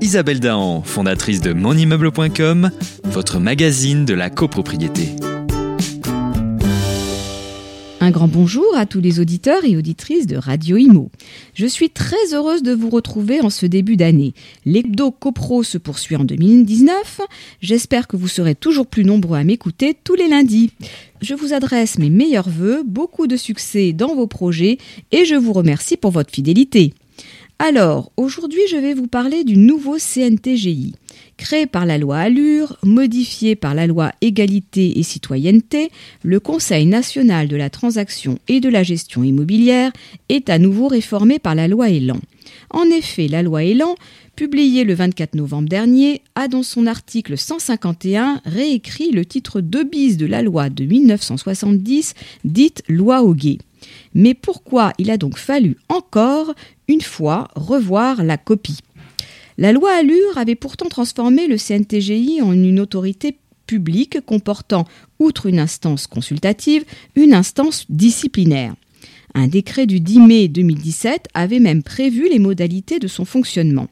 Isabelle 0.00 0.40
Dahan, 0.40 0.82
fondatrice 0.82 1.40
de 1.40 1.52
monimmeuble.com, 1.52 2.70
votre 3.04 3.38
magazine 3.38 4.04
de 4.04 4.14
la 4.14 4.30
copropriété. 4.30 5.10
Un 8.02 8.10
grand 8.10 8.26
bonjour 8.26 8.76
à 8.76 8.84
tous 8.84 9.00
les 9.00 9.20
auditeurs 9.20 9.64
et 9.64 9.76
auditrices 9.76 10.26
de 10.26 10.36
Radio 10.36 10.76
Imo. 10.76 11.12
Je 11.54 11.66
suis 11.66 11.88
très 11.88 12.34
heureuse 12.34 12.64
de 12.64 12.72
vous 12.72 12.90
retrouver 12.90 13.40
en 13.40 13.48
ce 13.48 13.64
début 13.64 13.96
d'année. 13.96 14.34
L'hebdo 14.64 15.12
copro 15.12 15.62
se 15.62 15.78
poursuit 15.78 16.16
en 16.16 16.24
2019. 16.24 17.20
J'espère 17.60 18.08
que 18.08 18.16
vous 18.16 18.26
serez 18.26 18.56
toujours 18.56 18.88
plus 18.88 19.04
nombreux 19.04 19.38
à 19.38 19.44
m'écouter 19.44 19.96
tous 20.02 20.16
les 20.16 20.26
lundis. 20.26 20.72
Je 21.20 21.34
vous 21.34 21.52
adresse 21.52 21.96
mes 21.96 22.10
meilleurs 22.10 22.48
voeux, 22.48 22.82
beaucoup 22.84 23.28
de 23.28 23.36
succès 23.36 23.92
dans 23.92 24.16
vos 24.16 24.26
projets 24.26 24.78
et 25.12 25.24
je 25.24 25.36
vous 25.36 25.52
remercie 25.52 25.96
pour 25.96 26.10
votre 26.10 26.32
fidélité. 26.32 26.94
Alors, 27.64 28.10
aujourd'hui, 28.16 28.62
je 28.68 28.76
vais 28.76 28.92
vous 28.92 29.06
parler 29.06 29.44
du 29.44 29.56
nouveau 29.56 29.96
CNTGI. 29.96 30.96
Créé 31.36 31.66
par 31.66 31.86
la 31.86 31.98
loi 31.98 32.18
Allure, 32.18 32.76
modifié 32.82 33.56
par 33.56 33.74
la 33.74 33.86
loi 33.86 34.12
Égalité 34.20 34.98
et 34.98 35.02
Citoyenneté, 35.02 35.90
le 36.22 36.40
Conseil 36.40 36.86
national 36.86 37.48
de 37.48 37.56
la 37.56 37.70
transaction 37.70 38.38
et 38.48 38.60
de 38.60 38.68
la 38.68 38.82
gestion 38.82 39.24
immobilière 39.24 39.92
est 40.28 40.50
à 40.50 40.58
nouveau 40.58 40.88
réformé 40.88 41.38
par 41.38 41.54
la 41.54 41.68
loi 41.68 41.90
Elan. 41.90 42.20
En 42.70 42.84
effet, 42.84 43.28
la 43.28 43.42
loi 43.42 43.64
Elan, 43.64 43.96
publiée 44.36 44.84
le 44.84 44.94
24 44.94 45.34
novembre 45.34 45.68
dernier, 45.68 46.22
a 46.34 46.48
dans 46.48 46.62
son 46.62 46.86
article 46.86 47.36
151 47.36 48.40
réécrit 48.44 49.10
le 49.10 49.24
titre 49.24 49.60
2 49.60 49.84
bis 49.84 50.16
de 50.16 50.26
la 50.26 50.42
loi 50.42 50.70
de 50.70 50.84
1970, 50.84 52.14
dite 52.44 52.82
loi 52.88 53.22
Auguet. 53.22 53.58
Mais 54.14 54.34
pourquoi 54.34 54.92
il 54.98 55.10
a 55.10 55.16
donc 55.16 55.38
fallu 55.38 55.76
encore 55.88 56.54
une 56.88 57.00
fois 57.00 57.48
revoir 57.54 58.22
la 58.22 58.36
copie? 58.36 58.78
La 59.58 59.72
loi 59.72 59.92
Allure 59.92 60.38
avait 60.38 60.54
pourtant 60.54 60.88
transformé 60.88 61.46
le 61.46 61.56
CNTGI 61.56 62.40
en 62.42 62.52
une 62.52 62.80
autorité 62.80 63.36
publique 63.66 64.20
comportant, 64.24 64.86
outre 65.18 65.46
une 65.46 65.58
instance 65.58 66.06
consultative, 66.06 66.84
une 67.16 67.34
instance 67.34 67.84
disciplinaire. 67.88 68.74
Un 69.34 69.48
décret 69.48 69.86
du 69.86 70.00
10 70.00 70.20
mai 70.20 70.48
2017 70.48 71.28
avait 71.34 71.58
même 71.58 71.82
prévu 71.82 72.28
les 72.28 72.38
modalités 72.38 72.98
de 72.98 73.08
son 73.08 73.24
fonctionnement. 73.24 73.88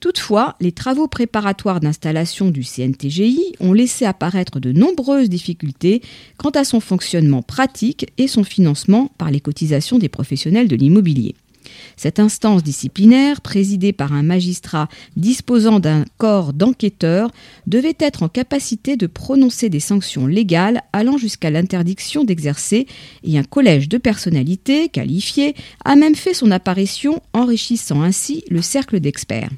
Toutefois, 0.00 0.54
les 0.60 0.72
travaux 0.72 1.08
préparatoires 1.08 1.80
d'installation 1.80 2.50
du 2.50 2.62
CNTGI 2.62 3.54
ont 3.60 3.72
laissé 3.72 4.04
apparaître 4.04 4.60
de 4.60 4.70
nombreuses 4.72 5.28
difficultés 5.28 6.02
quant 6.36 6.50
à 6.50 6.64
son 6.64 6.80
fonctionnement 6.80 7.42
pratique 7.42 8.06
et 8.18 8.28
son 8.28 8.44
financement 8.44 9.10
par 9.18 9.30
les 9.30 9.40
cotisations 9.40 9.98
des 9.98 10.08
professionnels 10.08 10.68
de 10.68 10.76
l'immobilier. 10.76 11.34
Cette 11.96 12.20
instance 12.20 12.62
disciplinaire, 12.62 13.40
présidée 13.40 13.92
par 13.92 14.12
un 14.12 14.22
magistrat 14.22 14.88
disposant 15.16 15.80
d'un 15.80 16.04
corps 16.18 16.52
d'enquêteurs, 16.52 17.30
devait 17.66 17.96
être 17.98 18.22
en 18.22 18.28
capacité 18.28 18.96
de 18.96 19.06
prononcer 19.06 19.68
des 19.68 19.80
sanctions 19.80 20.26
légales 20.26 20.82
allant 20.92 21.18
jusqu'à 21.18 21.50
l'interdiction 21.50 22.24
d'exercer, 22.24 22.86
et 23.24 23.38
un 23.38 23.44
collège 23.44 23.88
de 23.88 23.98
personnalités 23.98 24.88
qualifiées 24.88 25.54
a 25.84 25.96
même 25.96 26.14
fait 26.14 26.34
son 26.34 26.50
apparition, 26.50 27.20
enrichissant 27.32 28.02
ainsi 28.02 28.44
le 28.50 28.62
cercle 28.62 29.00
d'experts. 29.00 29.50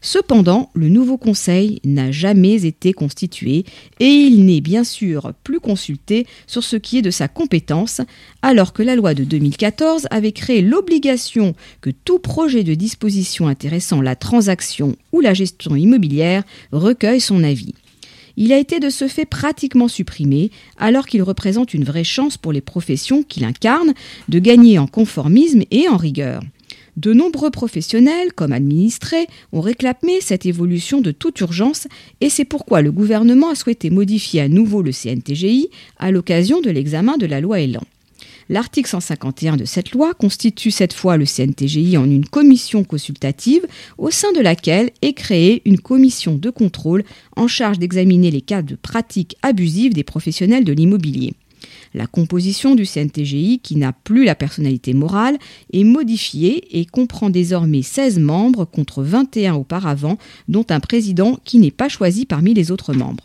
Cependant, 0.00 0.70
le 0.74 0.88
nouveau 0.88 1.16
Conseil 1.16 1.80
n'a 1.84 2.12
jamais 2.12 2.64
été 2.66 2.92
constitué 2.92 3.64
et 3.98 4.06
il 4.06 4.44
n'est 4.44 4.60
bien 4.60 4.84
sûr 4.84 5.32
plus 5.42 5.58
consulté 5.58 6.26
sur 6.46 6.62
ce 6.62 6.76
qui 6.76 6.98
est 6.98 7.02
de 7.02 7.10
sa 7.10 7.26
compétence, 7.26 8.00
alors 8.42 8.72
que 8.72 8.82
la 8.82 8.94
loi 8.94 9.14
de 9.14 9.24
2014 9.24 10.06
avait 10.10 10.32
créé 10.32 10.62
l'obligation 10.62 11.54
que 11.80 11.90
tout 11.90 12.20
projet 12.20 12.62
de 12.62 12.74
disposition 12.74 13.48
intéressant 13.48 14.00
la 14.00 14.14
transaction 14.14 14.94
ou 15.12 15.20
la 15.20 15.34
gestion 15.34 15.74
immobilière 15.74 16.44
recueille 16.70 17.20
son 17.20 17.42
avis. 17.42 17.74
Il 18.36 18.52
a 18.52 18.58
été 18.58 18.78
de 18.78 18.88
ce 18.88 19.08
fait 19.08 19.26
pratiquement 19.26 19.88
supprimé, 19.88 20.52
alors 20.76 21.06
qu'il 21.06 21.24
représente 21.24 21.74
une 21.74 21.82
vraie 21.82 22.04
chance 22.04 22.36
pour 22.36 22.52
les 22.52 22.60
professions 22.60 23.24
qu'il 23.24 23.42
incarne 23.42 23.94
de 24.28 24.38
gagner 24.38 24.78
en 24.78 24.86
conformisme 24.86 25.64
et 25.72 25.88
en 25.88 25.96
rigueur. 25.96 26.40
De 26.98 27.12
nombreux 27.12 27.50
professionnels, 27.50 28.32
comme 28.32 28.50
administrés, 28.50 29.28
ont 29.52 29.60
réclamé 29.60 30.20
cette 30.20 30.46
évolution 30.46 31.00
de 31.00 31.12
toute 31.12 31.38
urgence 31.38 31.86
et 32.20 32.28
c'est 32.28 32.44
pourquoi 32.44 32.82
le 32.82 32.90
gouvernement 32.90 33.50
a 33.50 33.54
souhaité 33.54 33.88
modifier 33.88 34.40
à 34.40 34.48
nouveau 34.48 34.82
le 34.82 34.90
CNTGI 34.90 35.68
à 36.00 36.10
l'occasion 36.10 36.60
de 36.60 36.70
l'examen 36.70 37.16
de 37.16 37.26
la 37.26 37.40
loi 37.40 37.60
Elan. 37.60 37.84
L'article 38.48 38.90
151 38.90 39.56
de 39.56 39.64
cette 39.64 39.92
loi 39.92 40.12
constitue 40.12 40.72
cette 40.72 40.92
fois 40.92 41.16
le 41.16 41.24
CNTGI 41.24 41.96
en 41.98 42.10
une 42.10 42.26
commission 42.26 42.82
consultative 42.82 43.64
au 43.96 44.10
sein 44.10 44.32
de 44.32 44.40
laquelle 44.40 44.90
est 45.00 45.12
créée 45.12 45.62
une 45.66 45.78
commission 45.78 46.34
de 46.34 46.50
contrôle 46.50 47.04
en 47.36 47.46
charge 47.46 47.78
d'examiner 47.78 48.32
les 48.32 48.40
cas 48.40 48.62
de 48.62 48.74
pratiques 48.74 49.36
abusives 49.42 49.94
des 49.94 50.02
professionnels 50.02 50.64
de 50.64 50.72
l'immobilier. 50.72 51.34
La 51.94 52.06
composition 52.06 52.74
du 52.74 52.84
CNTGI, 52.84 53.60
qui 53.62 53.76
n'a 53.76 53.92
plus 53.92 54.24
la 54.24 54.34
personnalité 54.34 54.94
morale, 54.94 55.38
est 55.72 55.84
modifiée 55.84 56.78
et 56.78 56.84
comprend 56.84 57.30
désormais 57.30 57.82
16 57.82 58.18
membres 58.18 58.64
contre 58.64 59.02
21 59.02 59.54
auparavant, 59.54 60.18
dont 60.48 60.66
un 60.70 60.80
président 60.80 61.38
qui 61.44 61.58
n'est 61.58 61.70
pas 61.70 61.88
choisi 61.88 62.26
parmi 62.26 62.54
les 62.54 62.70
autres 62.70 62.92
membres. 62.92 63.24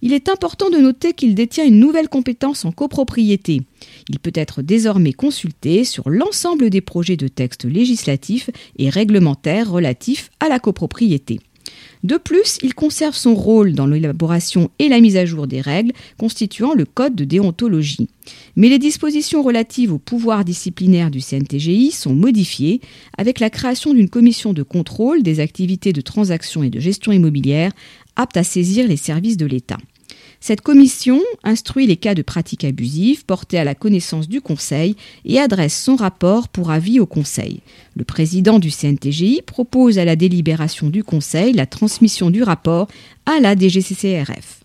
Il 0.00 0.12
est 0.12 0.28
important 0.28 0.70
de 0.70 0.78
noter 0.78 1.12
qu'il 1.12 1.34
détient 1.34 1.66
une 1.66 1.80
nouvelle 1.80 2.08
compétence 2.08 2.64
en 2.64 2.70
copropriété. 2.70 3.62
Il 4.08 4.20
peut 4.20 4.32
être 4.34 4.62
désormais 4.62 5.12
consulté 5.12 5.82
sur 5.82 6.08
l'ensemble 6.08 6.70
des 6.70 6.80
projets 6.80 7.16
de 7.16 7.26
textes 7.26 7.64
législatifs 7.64 8.50
et 8.78 8.90
réglementaires 8.90 9.70
relatifs 9.70 10.30
à 10.38 10.48
la 10.48 10.60
copropriété. 10.60 11.40
De 12.04 12.16
plus, 12.16 12.58
il 12.62 12.74
conserve 12.74 13.14
son 13.14 13.34
rôle 13.34 13.72
dans 13.72 13.86
l'élaboration 13.86 14.70
et 14.78 14.88
la 14.88 15.00
mise 15.00 15.16
à 15.16 15.26
jour 15.26 15.46
des 15.46 15.60
règles 15.60 15.92
constituant 16.18 16.74
le 16.74 16.84
code 16.84 17.14
de 17.14 17.24
déontologie. 17.24 18.08
Mais 18.56 18.68
les 18.68 18.78
dispositions 18.78 19.42
relatives 19.42 19.92
au 19.92 19.98
pouvoir 19.98 20.44
disciplinaire 20.44 21.10
du 21.10 21.20
CNTGI 21.20 21.90
sont 21.90 22.14
modifiées 22.14 22.80
avec 23.16 23.40
la 23.40 23.50
création 23.50 23.94
d'une 23.94 24.08
commission 24.08 24.52
de 24.52 24.62
contrôle 24.62 25.22
des 25.22 25.40
activités 25.40 25.92
de 25.92 26.00
transaction 26.00 26.62
et 26.62 26.70
de 26.70 26.80
gestion 26.80 27.12
immobilière 27.12 27.72
apte 28.16 28.36
à 28.36 28.44
saisir 28.44 28.86
les 28.86 28.96
services 28.96 29.36
de 29.36 29.46
l'État. 29.46 29.78
Cette 30.40 30.60
commission 30.60 31.20
instruit 31.42 31.86
les 31.86 31.96
cas 31.96 32.14
de 32.14 32.22
pratiques 32.22 32.64
abusives 32.64 33.24
portés 33.24 33.58
à 33.58 33.64
la 33.64 33.74
connaissance 33.74 34.28
du 34.28 34.40
Conseil 34.40 34.94
et 35.24 35.40
adresse 35.40 35.76
son 35.76 35.96
rapport 35.96 36.48
pour 36.48 36.70
avis 36.70 37.00
au 37.00 37.06
Conseil. 37.06 37.60
Le 37.96 38.04
président 38.04 38.58
du 38.58 38.70
CNTGI 38.70 39.42
propose 39.44 39.98
à 39.98 40.04
la 40.04 40.16
délibération 40.16 40.90
du 40.90 41.02
Conseil 41.02 41.52
la 41.52 41.66
transmission 41.66 42.30
du 42.30 42.42
rapport 42.42 42.86
à 43.26 43.40
la 43.40 43.56
DGCCRF. 43.56 44.60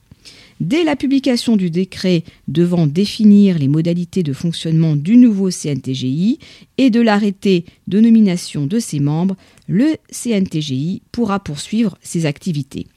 Dès 0.59 0.83
la 0.83 0.95
publication 0.95 1.57
du 1.57 1.71
décret 1.71 2.23
devant 2.47 2.85
définir 2.85 3.57
les 3.57 3.67
modalités 3.67 4.23
de 4.23 4.31
fonctionnement 4.31 4.95
du 4.95 5.17
nouveau 5.17 5.49
CNTGI 5.49 6.37
et 6.77 6.89
de 6.91 7.01
l'arrêté 7.01 7.65
de 7.87 7.99
nomination 7.99 8.67
de 8.67 8.79
ses 8.79 8.99
membres, 8.99 9.35
le 9.67 9.97
CNTGI 10.11 11.01
pourra 11.11 11.39
poursuivre 11.39 11.97
ses 12.01 12.27
activités. 12.27 12.87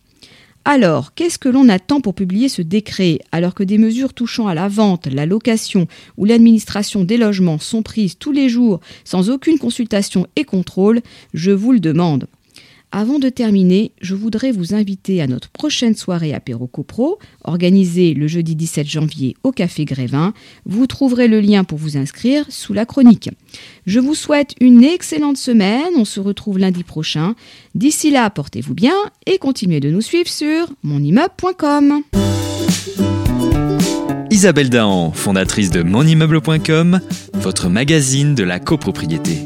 Alors, 0.68 1.14
qu'est-ce 1.14 1.38
que 1.38 1.48
l'on 1.48 1.68
attend 1.68 2.00
pour 2.00 2.16
publier 2.16 2.48
ce 2.48 2.60
décret 2.60 3.20
alors 3.30 3.54
que 3.54 3.62
des 3.62 3.78
mesures 3.78 4.12
touchant 4.12 4.48
à 4.48 4.54
la 4.54 4.66
vente, 4.66 5.06
la 5.06 5.24
location 5.24 5.86
ou 6.16 6.24
l'administration 6.24 7.04
des 7.04 7.18
logements 7.18 7.60
sont 7.60 7.84
prises 7.84 8.18
tous 8.18 8.32
les 8.32 8.48
jours 8.48 8.80
sans 9.04 9.30
aucune 9.30 9.60
consultation 9.60 10.26
et 10.34 10.42
contrôle 10.42 11.02
Je 11.34 11.52
vous 11.52 11.70
le 11.70 11.78
demande. 11.78 12.26
Avant 12.98 13.18
de 13.18 13.28
terminer, 13.28 13.92
je 14.00 14.14
voudrais 14.14 14.52
vous 14.52 14.72
inviter 14.72 15.20
à 15.20 15.26
notre 15.26 15.50
prochaine 15.50 15.94
soirée 15.94 16.32
apéro 16.32 16.66
copro, 16.66 17.18
organisée 17.44 18.14
le 18.14 18.26
jeudi 18.26 18.56
17 18.56 18.88
janvier 18.88 19.36
au 19.42 19.52
Café 19.52 19.84
Grévin. 19.84 20.32
Vous 20.64 20.86
trouverez 20.86 21.28
le 21.28 21.40
lien 21.40 21.62
pour 21.62 21.76
vous 21.76 21.98
inscrire 21.98 22.46
sous 22.48 22.72
la 22.72 22.86
chronique. 22.86 23.28
Je 23.84 24.00
vous 24.00 24.14
souhaite 24.14 24.54
une 24.62 24.82
excellente 24.82 25.36
semaine. 25.36 25.92
On 25.98 26.06
se 26.06 26.20
retrouve 26.20 26.58
lundi 26.58 26.84
prochain. 26.84 27.34
D'ici 27.74 28.10
là, 28.10 28.30
portez-vous 28.30 28.72
bien 28.72 28.96
et 29.26 29.36
continuez 29.36 29.80
de 29.80 29.90
nous 29.90 30.00
suivre 30.00 30.30
sur 30.30 30.66
monimmeuble.com. 30.82 32.00
Isabelle 34.30 34.70
Dahan, 34.70 35.12
fondatrice 35.12 35.68
de 35.68 35.82
monimmeuble.com, 35.82 37.00
votre 37.34 37.68
magazine 37.68 38.34
de 38.34 38.42
la 38.42 38.58
copropriété. 38.58 39.44